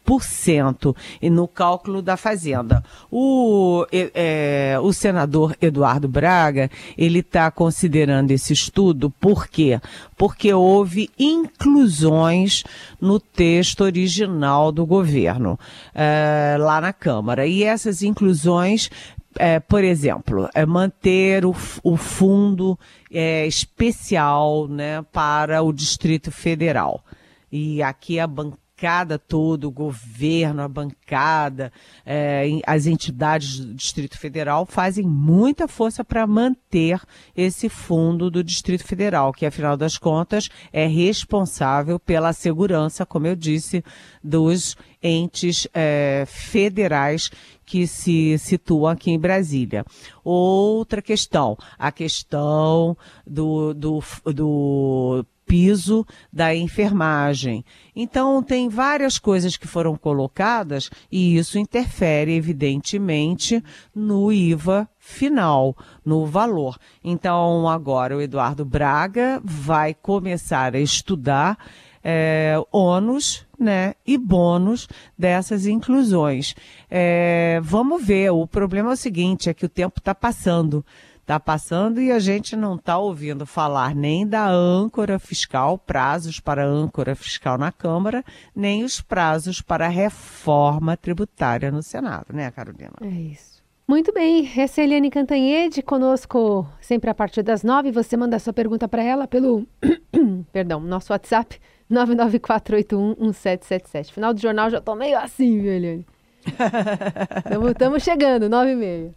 e 1.21 1.29
no 1.29 1.47
cálculo 1.47 2.01
da 2.01 2.17
Fazenda. 2.17 2.83
O, 3.09 3.85
é, 3.91 4.77
o 4.81 4.91
senador 4.91 5.55
Eduardo 5.61 6.07
Braga, 6.07 6.69
ele 6.97 7.19
está 7.19 7.49
considerando 7.49 8.31
esse 8.31 8.51
estudo, 8.51 9.09
por 9.09 9.47
quê? 9.47 9.79
Porque 10.17 10.53
houve 10.53 11.09
inclusões 11.17 12.63
no 12.99 13.19
texto 13.19 13.81
original 13.81 14.71
do 14.71 14.85
governo, 14.85 15.57
é, 15.95 16.57
lá 16.59 16.81
na 16.81 16.91
Câmara. 16.91 17.47
E 17.47 17.63
essas 17.63 18.03
inclusões 18.03 18.89
é, 19.37 19.59
por 19.59 19.83
exemplo, 19.83 20.49
é 20.53 20.65
manter 20.65 21.45
o, 21.45 21.55
o 21.83 21.97
fundo 21.97 22.77
é, 23.11 23.45
especial 23.45 24.67
né, 24.67 25.03
para 25.11 25.61
o 25.61 25.73
Distrito 25.73 26.31
Federal. 26.31 27.03
E 27.51 27.83
aqui 27.83 28.19
a 28.19 28.27
bancada 28.27 28.62
bancada 28.75 29.19
toda, 29.19 29.67
o 29.67 29.71
governo, 29.71 30.61
a 30.61 30.67
bancada, 30.67 31.71
é, 32.05 32.59
as 32.65 32.85
entidades 32.85 33.59
do 33.59 33.73
Distrito 33.73 34.17
Federal 34.17 34.65
fazem 34.65 35.05
muita 35.05 35.67
força 35.67 36.03
para 36.03 36.25
manter 36.27 36.99
esse 37.35 37.69
fundo 37.69 38.29
do 38.29 38.43
Distrito 38.43 38.83
Federal, 38.83 39.31
que 39.31 39.45
afinal 39.45 39.77
das 39.77 39.97
contas 39.97 40.49
é 40.71 40.85
responsável 40.85 41.99
pela 41.99 42.33
segurança, 42.33 43.05
como 43.05 43.27
eu 43.27 43.35
disse, 43.35 43.83
dos 44.23 44.75
entes 45.01 45.67
é, 45.73 46.25
federais 46.27 47.29
que 47.65 47.87
se 47.87 48.37
situam 48.37 48.91
aqui 48.91 49.11
em 49.11 49.19
Brasília. 49.19 49.85
Outra 50.23 51.01
questão, 51.01 51.57
a 51.77 51.91
questão 51.91 52.97
do, 53.25 53.73
do, 53.73 54.03
do 54.33 55.25
piso 55.53 56.03
da 56.31 56.55
enfermagem. 56.55 57.63
Então, 57.95 58.41
tem 58.41 58.69
várias 58.69 59.19
coisas 59.19 59.55
que 59.55 59.67
foram 59.67 59.95
colocadas 59.95 60.89
e 61.11 61.37
isso 61.37 61.59
interfere, 61.59 62.33
evidentemente, 62.33 63.63
no 63.93 64.33
IVA 64.33 64.89
final, 64.97 65.77
no 66.03 66.25
valor. 66.25 66.79
Então, 67.03 67.69
agora 67.69 68.17
o 68.17 68.21
Eduardo 68.21 68.65
Braga 68.65 69.39
vai 69.45 69.93
começar 69.93 70.75
a 70.75 70.79
estudar 70.79 71.55
é, 72.03 72.55
ônus 72.71 73.45
né, 73.59 73.93
e 74.07 74.17
bônus 74.17 74.87
dessas 75.15 75.67
inclusões. 75.67 76.55
É, 76.89 77.59
vamos 77.61 78.03
ver, 78.03 78.31
o 78.31 78.47
problema 78.47 78.89
é 78.89 78.93
o 78.93 78.97
seguinte, 78.97 79.51
é 79.51 79.53
que 79.53 79.67
o 79.67 79.69
tempo 79.69 79.99
está 79.99 80.15
passando. 80.15 80.83
Está 81.23 81.39
passando 81.39 81.99
e 82.01 82.11
a 82.11 82.19
gente 82.19 82.53
não 82.53 82.75
está 82.75 82.97
ouvindo 82.97 83.45
falar 83.45 83.95
nem 83.95 84.27
da 84.27 84.45
âncora 84.45 85.17
fiscal, 85.17 85.77
prazos 85.77 86.41
para 86.41 86.67
âncora 86.67 87.15
fiscal 87.15 87.57
na 87.57 87.71
Câmara, 87.71 88.25
nem 88.53 88.83
os 88.83 88.99
prazos 88.99 89.61
para 89.61 89.87
reforma 89.87 90.97
tributária 90.97 91.71
no 91.71 91.81
Senado, 91.81 92.33
né, 92.33 92.51
Carolina? 92.51 92.91
É 93.01 93.07
isso. 93.07 93.63
Muito 93.87 94.11
bem, 94.11 94.51
essa 94.57 94.81
é 94.81 94.83
a 94.83 94.85
Eliane 94.85 95.09
Cantanhede, 95.09 95.81
conosco 95.81 96.67
sempre 96.81 97.09
a 97.09 97.15
partir 97.15 97.41
das 97.41 97.63
nove. 97.63 97.89
Você 97.89 98.17
manda 98.17 98.37
sua 98.37 98.51
pergunta 98.51 98.85
para 98.85 99.01
ela 99.01 99.25
pelo, 99.25 99.65
perdão, 100.51 100.81
nosso 100.81 101.13
WhatsApp, 101.13 101.57
994811777. 101.89 104.11
Final 104.11 104.33
do 104.33 104.41
jornal 104.41 104.69
já 104.69 104.81
tô 104.81 104.93
meio 104.93 105.17
assim, 105.17 105.61
viu, 105.61 105.71
Eliane? 105.71 106.05
Estamos 107.71 108.03
chegando, 108.03 108.49
nove 108.49 108.71
e 108.71 108.75
meia. 108.75 109.09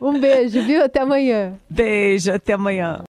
Um 0.00 0.18
beijo, 0.18 0.62
viu? 0.62 0.84
Até 0.84 1.00
amanhã. 1.00 1.54
Beijo, 1.68 2.32
até 2.32 2.54
amanhã. 2.54 3.04